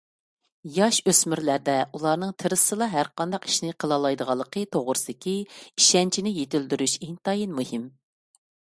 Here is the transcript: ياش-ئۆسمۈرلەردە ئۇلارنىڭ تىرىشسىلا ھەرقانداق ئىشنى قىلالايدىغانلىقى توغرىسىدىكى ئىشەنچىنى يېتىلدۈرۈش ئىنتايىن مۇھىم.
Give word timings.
ياش-ئۆسمۈرلەردە 0.77 1.75
ئۇلارنىڭ 1.97 2.31
تىرىشسىلا 2.43 2.87
ھەرقانداق 2.95 3.45
ئىشنى 3.51 3.77
قىلالايدىغانلىقى 3.85 4.67
توغرىسىدىكى 4.77 5.39
ئىشەنچىنى 5.57 6.37
يېتىلدۈرۈش 6.43 7.01
ئىنتايىن 7.09 7.57
مۇھىم. 7.63 7.91